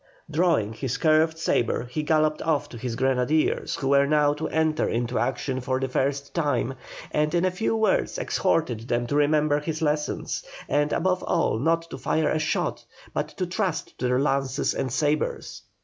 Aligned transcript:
Drawing 0.31 0.73
his 0.73 0.97
curved 0.97 1.37
sabre 1.37 1.85
he 1.85 2.01
galloped 2.01 2.41
off 2.41 2.67
to 2.69 2.77
his 2.79 2.95
grenadiers, 2.95 3.75
who 3.75 3.89
were 3.89 4.07
now 4.07 4.33
to 4.33 4.47
enter 4.47 4.89
into 4.89 5.19
action 5.19 5.61
for 5.61 5.79
the 5.79 5.87
first 5.87 6.33
time, 6.33 6.73
and 7.11 7.35
in 7.35 7.45
a 7.45 7.51
few 7.51 7.75
words 7.75 8.17
exhorted 8.17 8.87
them 8.87 9.05
to 9.05 9.15
remember 9.15 9.59
his 9.59 9.79
lessons, 9.79 10.43
and, 10.67 10.91
above 10.91 11.21
all, 11.21 11.59
not 11.59 11.87
to 11.91 11.99
fire 11.99 12.29
a 12.31 12.39
shot, 12.39 12.83
but 13.13 13.27
to 13.27 13.45
trust 13.45 13.95
to 13.99 14.07
their 14.07 14.17
lances 14.19 14.73
and 14.73 14.91
sabres. 14.91 15.61